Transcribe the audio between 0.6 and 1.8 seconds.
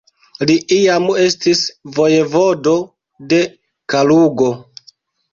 iam estis